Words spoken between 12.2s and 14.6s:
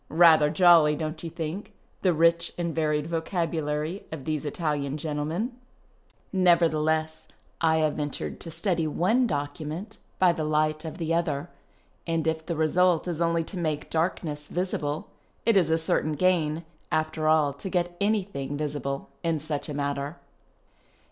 if the result is only to make darkness